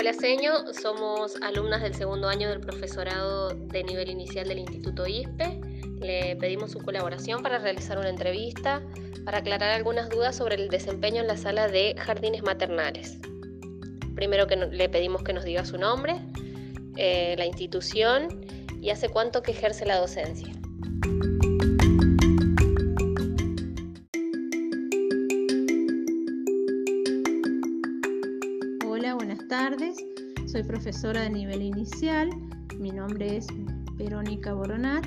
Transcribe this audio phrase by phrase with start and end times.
[0.00, 5.60] Hola Seño, somos alumnas del segundo año del profesorado de nivel inicial del Instituto ISPE.
[5.98, 8.80] Le pedimos su colaboración para realizar una entrevista
[9.24, 13.18] para aclarar algunas dudas sobre el desempeño en la sala de jardines maternales.
[14.14, 16.14] Primero que le pedimos que nos diga su nombre,
[16.96, 18.46] eh, la institución
[18.80, 20.57] y hace cuánto que ejerce la docencia.
[30.46, 32.30] Soy profesora de nivel inicial,
[32.78, 33.46] mi nombre es
[33.96, 35.04] Verónica Boronat,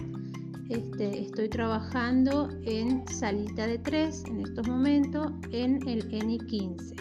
[0.70, 6.96] este, estoy trabajando en Salita de 3 en estos momentos en el ENI 15.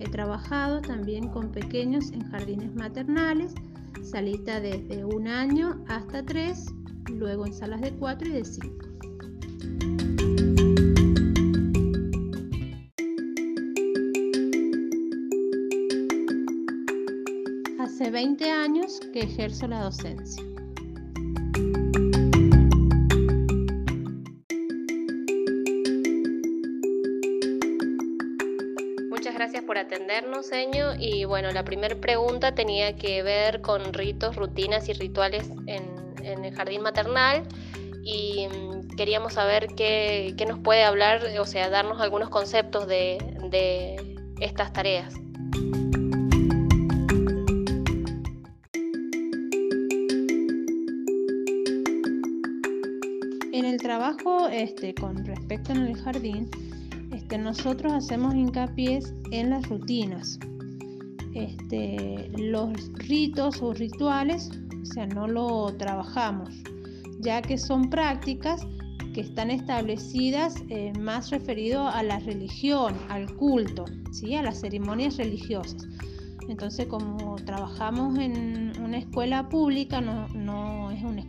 [0.00, 3.54] He trabajado también con pequeños en jardines maternales,
[4.02, 6.66] salita desde un año hasta 3,
[7.08, 8.89] luego en salas de 4 y de 5.
[18.40, 20.42] 20 años que ejerzo la docencia.
[29.10, 30.94] Muchas gracias por atendernos, Seño.
[30.98, 35.84] Y bueno, la primera pregunta tenía que ver con ritos, rutinas y rituales en,
[36.24, 37.46] el jardín maternal.
[38.02, 43.18] Y mm, queríamos saber qué, nos puede hablar, o sea, darnos algunos conceptos de,
[43.50, 45.14] de estas tareas.
[54.50, 56.48] Este, con respecto en el jardín,
[57.12, 60.38] este, nosotros hacemos hincapié en las rutinas.
[61.34, 64.50] Este, los ritos o rituales,
[64.82, 66.50] o sea, no lo trabajamos,
[67.20, 68.66] ya que son prácticas
[69.14, 74.34] que están establecidas eh, más referido a la religión, al culto, ¿sí?
[74.34, 75.88] a las ceremonias religiosas.
[76.48, 80.26] Entonces, como trabajamos en una escuela pública, no,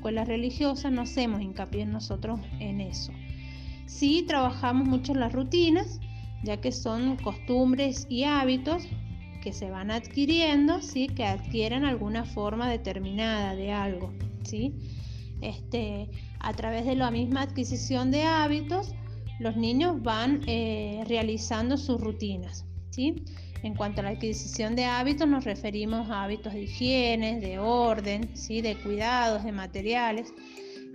[0.01, 3.11] una escuela religiosa, no hacemos hincapié nosotros en eso.
[3.85, 5.99] Sí trabajamos mucho las rutinas,
[6.43, 8.87] ya que son costumbres y hábitos
[9.43, 11.05] que se van adquiriendo, ¿sí?
[11.05, 14.11] que adquieren alguna forma determinada de algo.
[14.43, 14.73] ¿sí?
[15.41, 18.95] Este, a través de la misma adquisición de hábitos,
[19.39, 22.65] los niños van eh, realizando sus rutinas.
[22.89, 23.23] ¿sí?
[23.63, 28.35] En cuanto a la adquisición de hábitos, nos referimos a hábitos de higiene, de orden,
[28.35, 28.61] ¿sí?
[28.61, 30.33] de cuidados, de materiales.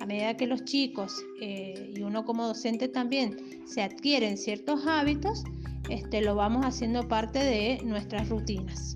[0.00, 5.44] A medida que los chicos eh, y uno como docente también se adquieren ciertos hábitos,
[5.88, 8.94] este, lo vamos haciendo parte de nuestras rutinas.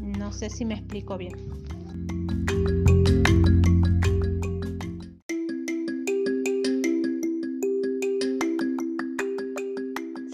[0.00, 1.34] No sé si me explico bien.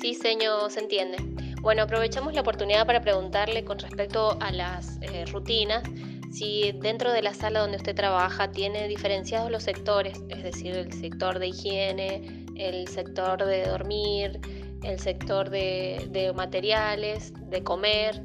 [0.01, 1.32] Sí, señor, se entiende.
[1.63, 5.85] Bueno, aprovechamos la oportunidad para preguntarle con respecto a las eh, rutinas,
[6.33, 10.93] si dentro de la sala donde usted trabaja tiene diferenciados los sectores, es decir, el
[10.93, 14.41] sector de higiene, el sector de dormir,
[14.83, 18.21] el sector de, materiales, de comer.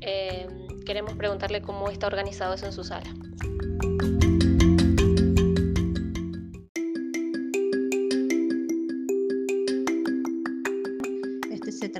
[0.00, 0.48] Eh,
[0.84, 3.14] queremos preguntarle cómo está organizado eso en su sala.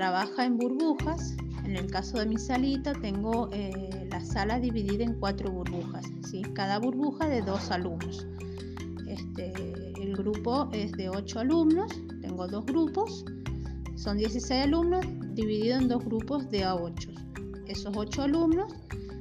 [0.03, 1.33] Trabaja en burbujas.
[1.63, 6.41] En el caso de mi salita tengo eh, la sala dividida en cuatro burbujas, ¿sí?
[6.53, 8.27] cada burbuja de dos alumnos.
[9.07, 9.53] Este,
[10.01, 13.23] el grupo es de ocho alumnos, tengo dos grupos,
[13.95, 15.05] son 16 alumnos
[15.35, 17.09] divididos en dos grupos de a 8.
[17.67, 18.73] Esos ocho alumnos,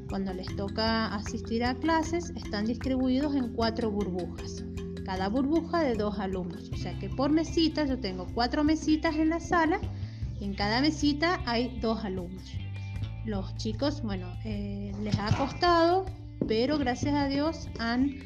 [0.09, 4.64] cuando les toca asistir a clases, están distribuidos en cuatro burbujas
[5.04, 6.70] cada burbuja de dos alumnos.
[6.72, 9.81] O sea que por mesita yo tengo cuatro mesitas en la sala
[10.44, 12.53] en cada mesita hay dos alumnos.
[13.25, 16.04] Los chicos, bueno, eh, les ha costado,
[16.48, 18.19] pero gracias a Dios han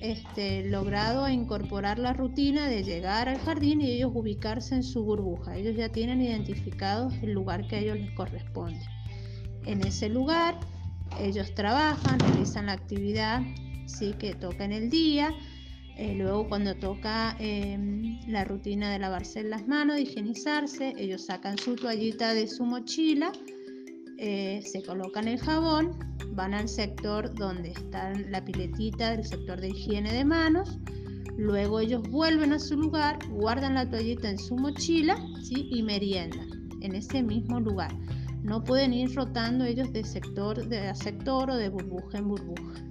[0.00, 5.56] este, logrado incorporar la rutina de llegar al jardín y ellos ubicarse en su burbuja.
[5.56, 8.84] Ellos ya tienen identificado el lugar que a ellos les corresponde.
[9.64, 10.58] En ese lugar
[11.20, 13.42] ellos trabajan, realizan la actividad
[13.86, 15.34] sí, que toca en el día
[15.96, 21.58] eh, luego cuando toca em, la rutina de lavarse las manos, de higienizarse, ellos sacan
[21.58, 23.30] su toallita de su mochila,
[24.18, 25.98] eh, se colocan el jabón,
[26.32, 30.78] van al sector donde está la piletita del sector de higiene de manos,
[31.36, 35.16] luego ellos vuelven a su lugar, guardan la toallita en su mochila
[35.50, 36.48] y meriendan
[36.80, 37.94] en ese mismo lugar.
[38.42, 42.82] No pueden ir rotando ellos de sector de sector o de burbuja en burbuja.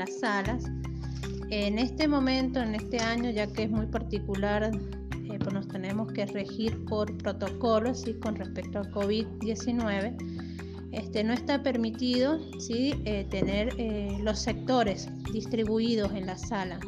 [0.00, 0.64] Las salas.
[1.50, 6.10] En este momento, en este año, ya que es muy particular, eh, pues nos tenemos
[6.12, 10.16] que regir por protocolos y con respecto al COVID-19.
[10.92, 12.94] Este, no está permitido ¿sí?
[13.04, 16.80] Eh, tener eh, los sectores distribuidos en la sala.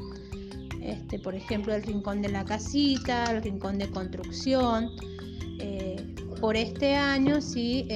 [0.81, 4.89] Este, por ejemplo, el rincón de la casita, el rincón de construcción.
[6.41, 7.87] por este año sí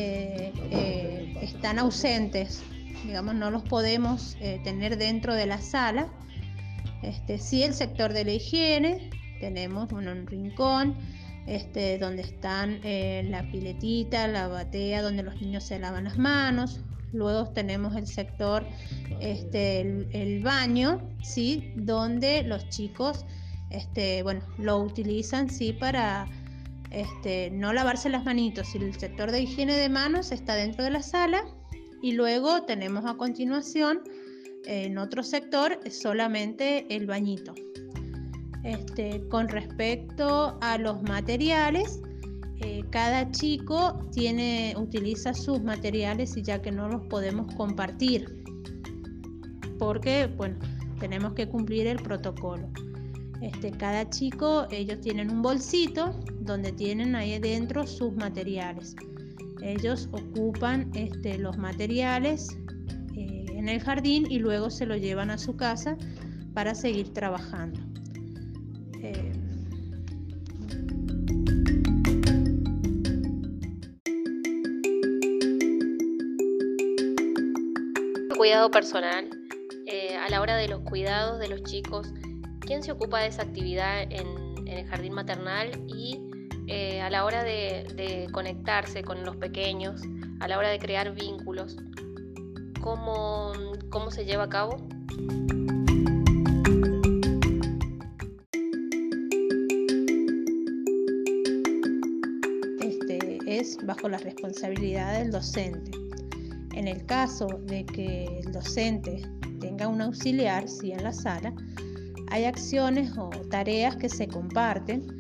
[1.41, 2.63] están ausentes,
[3.07, 6.09] digamos, no los podemos tener dentro de la sala
[7.03, 9.11] este, sí, el sector de la higiene,
[9.41, 10.97] tenemos un rincón
[11.47, 16.81] este, donde están eh, la piletita, la batea, donde los niños se lavan las manos.
[17.13, 18.67] Luego tenemos el sector,
[19.21, 21.73] este, el, baño, ¿sí?
[21.77, 23.25] donde los chicos
[23.71, 25.73] este, bueno, lo utilizan ¿sí?
[25.73, 26.27] para
[26.91, 28.75] este, no lavarse las manitos.
[28.75, 31.45] El sector de higiene de manos está dentro de la sala
[32.03, 34.01] y luego tenemos a continuación
[34.67, 37.55] en otro sector solamente el bañito.
[38.65, 42.01] Este, con respecto a los materiales,
[42.61, 48.43] eh, cada chico tiene, utiliza sus materiales y ya que no los podemos compartir,
[49.79, 50.57] porque bueno,
[50.99, 52.69] tenemos que cumplir el protocolo.
[53.43, 58.97] Este, cada chico, ellos tienen un bolsito donde tienen ahí adentro sus materiales.
[59.63, 62.57] Ellos ocupan este, los materiales
[63.67, 65.97] en el jardín y luego se lo llevan a su casa
[66.55, 67.81] para seguir trabajando.
[69.03, 69.33] Eh,
[78.37, 79.29] cuidado personal,
[79.87, 82.13] eh, a la hora de los cuidados de los chicos,
[82.61, 86.19] ¿quién se ocupa de esa actividad en, el jardín maternal y
[86.67, 90.03] eh, a la hora de conectarse con los pequeños,
[90.41, 91.77] a la hora de crear vínculos?
[92.87, 93.53] cómo,
[93.91, 94.77] cómo se lleva a cabo?
[102.81, 105.91] Este es bajo la responsabilidad del docente.
[106.77, 109.21] En el caso de que el docente
[109.59, 111.53] tenga un auxiliar, sí, en la sala,
[112.29, 115.16] hay acciones o tareas que se comparten,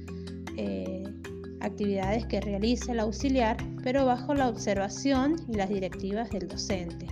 [1.66, 7.06] actividades que realiza el auxiliar, pero bajo la observación y las directivas del docente.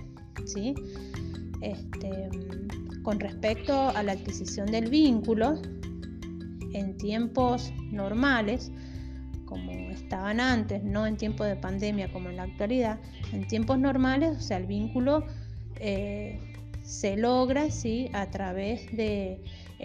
[0.45, 0.73] ¿sí?
[1.61, 2.29] Este,
[3.03, 5.61] con respecto a la adquisición del vínculo,
[6.73, 8.71] en tiempos normales,
[9.45, 12.99] como estaban antes, no en tiempos de pandemia como en la actualidad,
[13.31, 15.25] en tiempos normales, o sea, el vínculo
[15.79, 16.39] eh,
[16.83, 18.09] se logra ¿sí?
[18.13, 19.41] a través de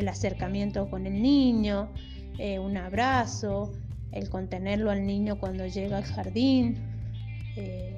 [0.08, 1.90] acercamiento con el niño,
[2.38, 3.72] eh, un abrazo,
[4.12, 6.76] el contenerlo al niño cuando llega al jardín,
[7.56, 7.96] eh,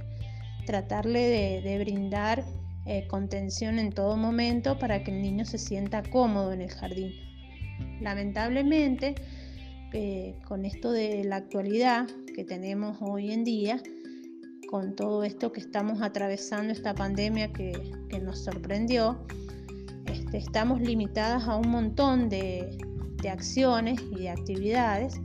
[0.66, 2.44] tratarle de, brindar
[2.86, 7.12] eh, contención en todo momento para que el niño se sienta cómodo en el jardín.
[8.00, 9.14] Lamentablemente,
[9.92, 13.82] eh, con esto de la actualidad que tenemos hoy en día,
[14.72, 17.92] con todo esto que estamos atravesando, esta pandemia que,
[18.22, 19.18] nos sorprendió,
[20.06, 22.78] este, estamos limitadas a un montón de,
[23.30, 25.20] acciones y de actividades,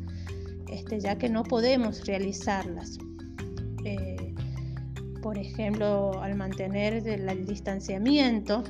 [0.70, 2.98] este, ya que no podemos realizarlas.
[3.86, 4.34] Eh,
[5.22, 8.64] por ejemplo, al mantener el, distanciamiento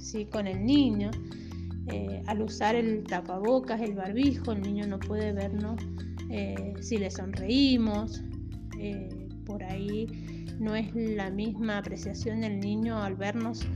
[0.00, 0.26] ¿sí?
[0.26, 1.10] con el niño,
[1.86, 5.80] eh, al usar el tapabocas, el barbijo, el niño no puede vernos
[6.30, 8.22] eh, si le sonreímos,
[9.44, 10.06] por ahí
[10.60, 13.66] no es la misma apreciación del niño al vernos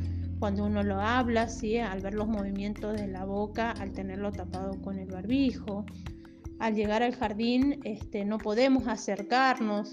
[0.43, 1.79] cuando uno lo habla, ¿sí?
[1.79, 5.87] al ver los movimientos de la boca, al tenerlo tapado con el barbijo.
[6.63, 9.93] Al llegar al jardín este, no podemos acercarnos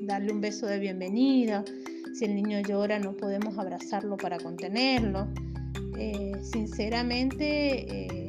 [0.00, 1.64] darle un beso de bienvenida.
[2.12, 5.28] Si el niño llora, no podemos abrazarlo para contenerlo.
[5.96, 8.26] Eh, sinceramente, eh,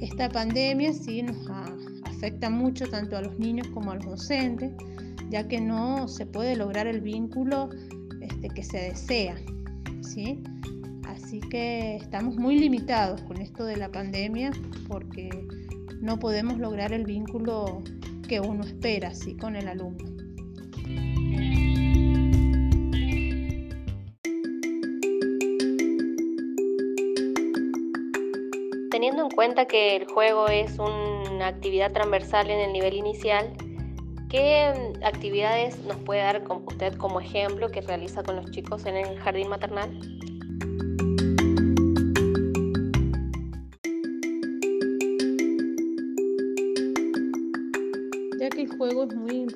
[0.00, 1.36] esta pandemia sí nos
[2.04, 4.72] afecta mucho tanto a los niños como a los docentes,
[5.28, 7.68] ya que no se puede lograr el vínculo
[8.22, 9.36] este, que se desea.
[10.00, 10.42] ¿sí?
[11.06, 14.52] Así que estamos muy limitados con esto de la pandemia
[14.88, 15.28] porque
[16.04, 17.82] no podemos lograr el vínculo
[18.28, 19.38] que uno espera ¿sí?
[19.38, 20.04] con el alumno.
[28.90, 33.54] Teniendo en cuenta que el juego es una actividad transversal en el nivel inicial,
[34.28, 39.18] ¿qué actividades nos puede dar usted como ejemplo que realiza con los chicos en el
[39.20, 39.98] jardín maternal?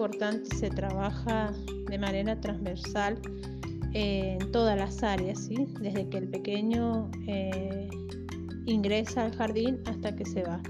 [0.09, 1.53] Importante, se trabaja
[1.87, 3.21] de manera transversal
[3.93, 5.69] en todas las áreas, ¿sí?
[5.81, 7.91] desde que el pequeño eh,
[8.65, 10.63] ingresa al jardín hasta que se va.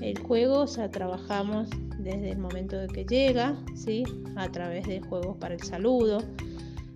[0.00, 4.02] El juego, o sea, trabajamos desde el momento de que llega, ¿sí?
[4.34, 6.18] A través de juegos para el saludo,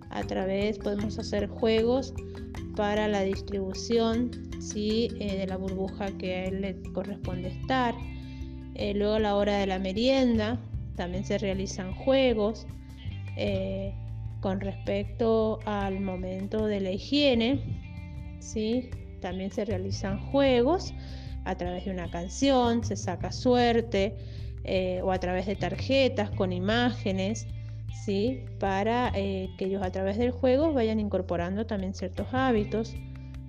[0.09, 2.13] a través podemos hacer juegos
[2.75, 5.07] para la distribución, ¿sí?
[5.21, 7.95] Eh, de la burbuja que a él le corresponde estar.
[8.75, 10.59] Eh, luego a la hora de la merienda
[10.97, 12.67] también se realizan juegos.
[13.37, 13.93] Eh,
[14.41, 17.59] con respecto al momento de la higiene,
[18.39, 18.89] ¿sí?
[19.19, 20.93] también se realizan juegos
[21.43, 24.15] a través de una canción, se saca suerte
[24.63, 27.47] eh, o a través de tarjetas con imágenes,
[28.05, 28.45] ¿sí?
[28.59, 32.95] para eh, que ellos a través del juego vayan incorporando también ciertos hábitos.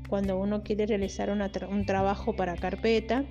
[0.09, 3.25] Cuando uno quiere realizar un trabajo para carpeta,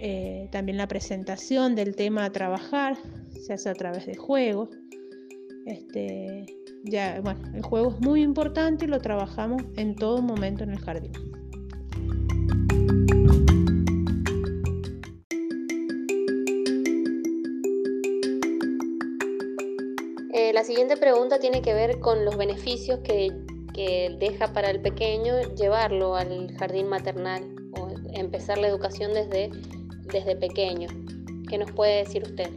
[0.00, 2.96] eh, también la presentación del tema a trabajar
[3.40, 4.68] se hace a través de juegos.
[5.66, 6.46] Este,
[6.84, 10.78] ya, bueno, el juego es muy importante y lo trabajamos en todo momento en el
[10.78, 11.12] jardín.
[20.32, 23.28] Eh, la siguiente pregunta tiene que ver con los beneficios que,
[23.74, 29.50] que deja para el pequeño llevarlo al jardín maternal o empezar la educación desde,
[30.12, 30.88] desde pequeño.
[31.48, 32.50] ¿Qué nos puede decir usted?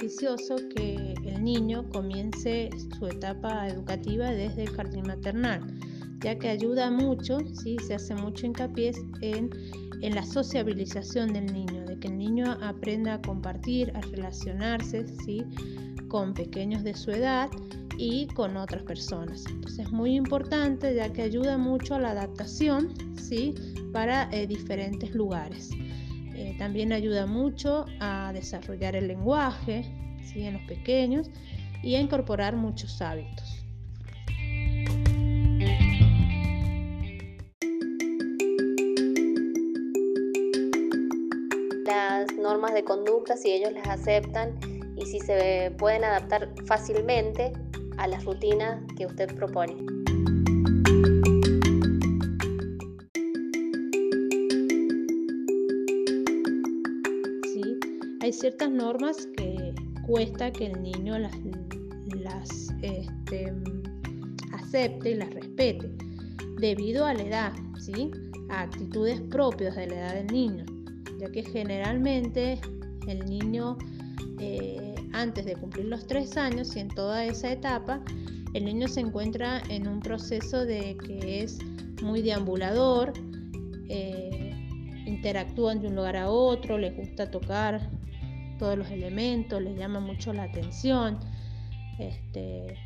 [0.00, 5.60] beneficioso que el niño comience su etapa educativa desde el jardín maternal,
[6.20, 7.76] ya que ayuda mucho, ¿sí?
[7.86, 9.50] se hace mucho hincapié en,
[10.00, 15.44] en la sociabilización del niño, de que el niño aprenda a compartir, a relacionarse ¿sí?
[16.08, 17.50] con pequeños de su edad
[17.96, 19.44] y con otras personas.
[19.46, 23.54] Entonces es muy importante ya que ayuda mucho a la adaptación ¿sí?
[23.92, 25.70] para eh, diferentes lugares.
[26.34, 29.84] Eh, también ayuda mucho a desarrollar el lenguaje
[30.24, 30.42] ¿sí?
[30.42, 31.28] en los pequeños
[31.82, 33.56] y a incorporar muchos hábitos.
[41.86, 44.58] Las normas de conducta, si ellos las aceptan
[44.96, 47.52] y si se pueden adaptar fácilmente
[48.00, 49.76] a las rutinas que usted propone.
[58.22, 59.74] hay ciertas normas que
[60.06, 61.34] cuesta que el niño las,
[62.82, 63.52] este,
[64.52, 65.90] acepte y las respete,
[66.58, 68.10] debido a la edad, ¿sí?
[68.50, 70.64] a actitudes propias de la edad del niño,
[71.18, 72.60] ya que generalmente
[73.08, 73.76] el niño
[74.38, 74.79] eh,
[75.20, 78.00] antes de cumplir los tres años y en toda esa etapa,
[78.54, 81.58] el niño se encuentra en un proceso de que es
[82.02, 83.12] muy deambulador,
[83.88, 84.54] eh,
[85.06, 87.90] interactúan de un lugar a otro, les gusta tocar
[88.58, 91.18] todos los elementos, les llama mucho la atención.
[91.98, 92.76] Este,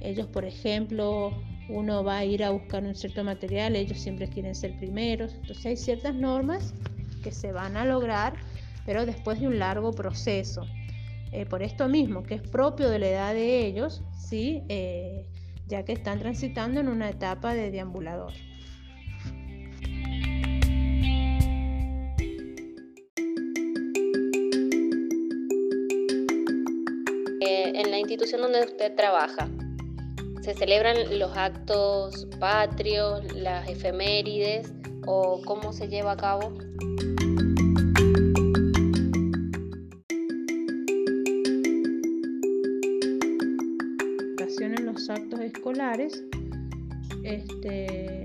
[0.00, 1.32] ellos, por ejemplo,
[1.68, 5.34] uno va a ir a buscar un cierto material, ellos siempre quieren ser primeros.
[5.34, 6.72] Entonces hay ciertas normas
[7.22, 8.34] que se van a lograr,
[8.86, 10.62] pero después de un largo proceso.
[11.32, 14.62] Eh, por esto mismo, que es propio de la edad de ellos, ¿sí?
[14.68, 15.26] Eh,
[15.66, 18.32] ya que están transitando en una etapa de deambulador.
[27.72, 29.48] en la institución donde usted trabaja,
[30.42, 34.70] ¿se celebran los actos patrios, las efemérides
[35.06, 36.52] o cómo se lleva a cabo?
[45.52, 46.22] Escolares
[47.22, 48.24] este,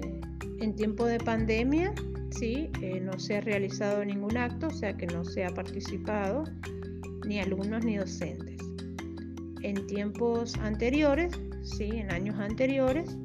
[0.59, 1.93] en tiempo de pandemia
[2.31, 6.43] sí eh, no se ha realizado ningún acto o sea que no se ha participado
[7.25, 8.55] ni alumnos ni docentes
[9.65, 11.89] en tiempos anteriores, ¿sí?
[11.93, 13.17] en años anteriores,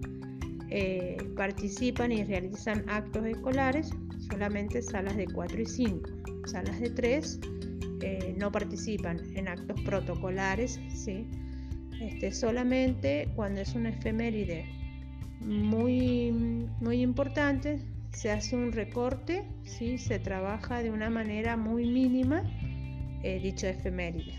[0.71, 3.91] eh, participan y realizan actos escolares
[4.31, 6.11] solamente salas de 4 y 5.
[6.47, 7.41] Salas de 3
[8.01, 11.27] eh, no participan en actos protocolares, ¿sí?
[12.01, 14.65] Este, solamente cuando es una efeméride
[15.41, 16.33] muy,
[16.81, 17.81] muy importante,
[18.13, 19.99] se hace un recorte, ¿sí?
[19.99, 22.43] se trabaja de una manera muy mínima
[23.23, 24.35] eh, dicho efeméride.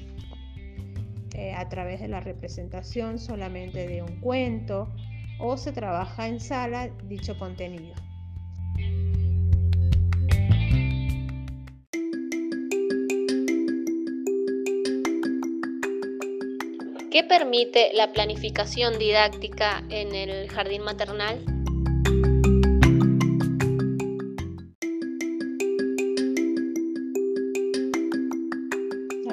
[1.34, 4.90] Eh, a través de la representación solamente de un cuento
[5.40, 7.94] o se trabaja en sala dicho contenido.
[17.12, 21.44] ¿Qué permite la planificación didáctica en el jardín maternal?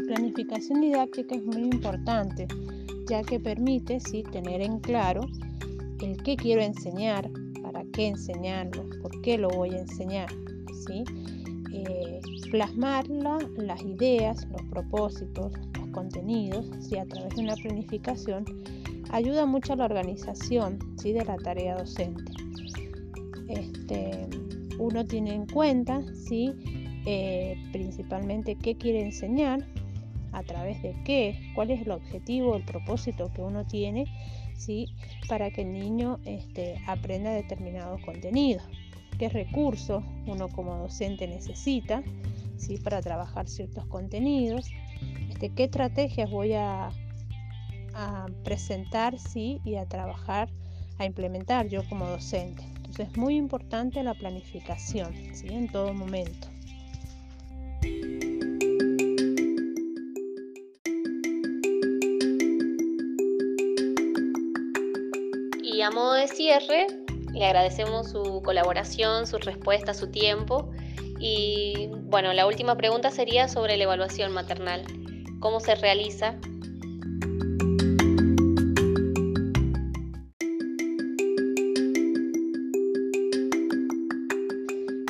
[0.09, 2.49] planificación didáctica es muy importante,
[3.09, 4.25] ya que permite ¿sí?
[4.25, 5.21] tener en claro
[6.03, 7.31] el qué quiero enseñar,
[7.63, 10.29] para qué enseñarlo, por qué lo voy a enseñar.
[10.87, 11.05] ¿sí?
[11.73, 12.21] Eh,
[12.51, 15.53] plasmar las ideas, los propósitos,
[15.91, 16.97] contenidos, ¿sí?
[16.97, 18.45] a través de una planificación,
[19.11, 21.13] ayuda mucho a la organización ¿sí?
[21.13, 22.33] de la tarea docente.
[23.49, 24.29] Este,
[24.79, 26.53] uno tiene en cuenta ¿sí?
[27.07, 29.65] Eh, principalmente qué quiere enseñar,
[30.33, 34.07] a través de qué, cuál es el objetivo, el propósito que uno tiene,
[34.55, 34.87] ¿sí?
[35.29, 38.63] para que el niño este, aprenda determinados contenidos,
[39.19, 42.03] qué recursos uno como docente necesita
[42.57, 42.77] ¿sí?
[42.79, 44.71] para trabajar ciertos contenidos,
[45.39, 46.91] este, qué estrategias voy a,
[48.45, 49.61] presentar ¿sí?
[49.65, 50.49] y a trabajar,
[50.99, 52.63] a implementar yo como docente.
[52.77, 55.49] Entonces es muy importante la planificación ¿sí?
[55.49, 56.49] en todo momento.
[65.63, 66.87] Y a modo de cierre,
[67.33, 70.71] le agradecemos su colaboración, su respuesta, su tiempo.
[71.19, 74.85] Y bueno, la última pregunta sería sobre la evaluación maternal.
[75.41, 76.35] ¿Cómo se realiza?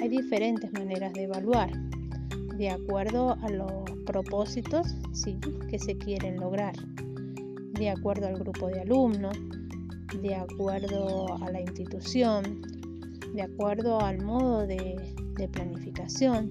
[0.00, 1.70] Hay diferentes maneras de evaluar
[2.58, 3.70] de acuerdo a los
[4.04, 4.88] propósitos
[5.70, 6.74] que se quieren lograr,
[7.74, 9.38] de acuerdo al grupo de alumnos,
[10.22, 12.62] de acuerdo a la institución,
[13.32, 14.96] de acuerdo al modo de,
[15.52, 16.50] planificación,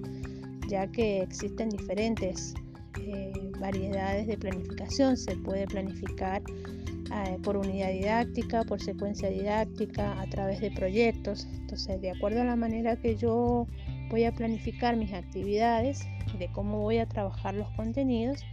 [0.66, 2.54] ya que existen diferentes
[3.00, 5.16] eh, variedades de planificación.
[5.16, 11.46] Se puede planificar eh, por unidad didáctica, por secuencia didáctica, a través de proyectos.
[11.52, 13.66] Entonces, de acuerdo a la manera que yo
[14.10, 16.06] voy a planificar mis actividades,
[16.38, 18.44] de cómo voy a trabajar los contenidos,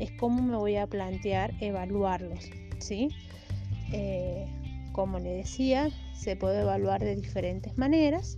[0.00, 2.50] es cómo me voy a plantear evaluarlos.
[2.78, 3.08] ¿sí?
[3.92, 4.46] Eh,
[4.92, 8.36] como le decía, se puede evaluar de diferentes maneras,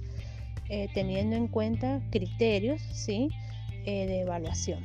[0.94, 3.28] teniendo en cuenta criterios ¿sí?
[3.84, 4.82] De evaluación.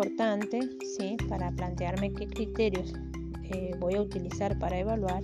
[0.00, 0.60] Importante
[0.96, 1.16] ¿sí?
[1.28, 2.94] para plantearme qué criterios
[3.80, 5.22] voy a utilizar para evaluar,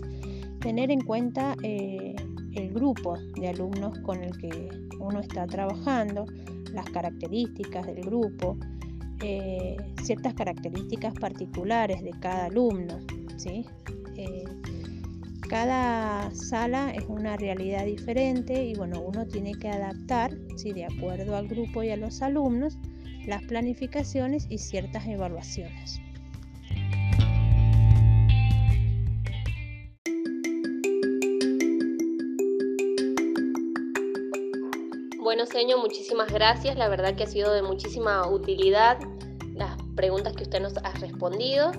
[0.60, 6.26] tener en cuenta el grupo de alumnos con el que uno está trabajando,
[6.72, 8.58] las características del grupo,
[9.22, 12.98] eh, ciertas características particulares de cada alumno.
[13.36, 13.64] ¿sí?
[14.16, 14.44] Eh,
[15.48, 20.72] cada sala es una realidad diferente y bueno, uno tiene que adaptar, ¿sí?
[20.72, 22.75] de acuerdo al grupo y a los alumnos,
[23.26, 26.00] las planificaciones y ciertas evaluaciones.
[35.20, 36.76] Bueno, Señor, muchísimas gracias.
[36.76, 38.98] La verdad que ha sido de muchísima utilidad
[39.54, 41.72] las preguntas que usted nos ha respondido.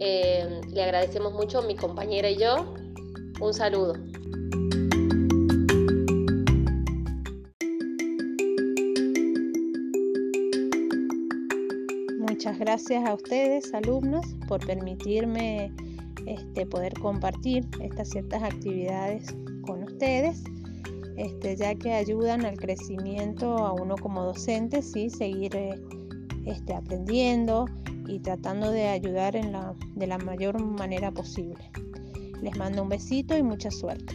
[0.00, 2.74] Eh, le agradecemos mucho mi compañera y yo.
[3.40, 3.94] Un saludo.
[12.48, 15.70] Muchas gracias a ustedes, alumnos, por permitirme
[16.24, 20.44] este, poder compartir estas ciertas actividades con ustedes.
[21.18, 25.50] Este, ya que ayudan al crecimiento a uno como docente, sí, seguir
[26.46, 27.66] este, aprendiendo
[28.06, 31.70] y tratando de ayudar de la mayor manera posible.
[32.40, 34.14] Les mando un besito y mucha suerte.